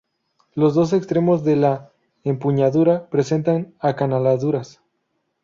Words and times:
Los 0.55 0.73
dos 0.73 0.93
extremos 0.93 1.43
de 1.43 1.55
la 1.57 1.91
empuñadura 2.23 3.07
presentan 3.11 3.75
acanaladuras. 3.77 4.81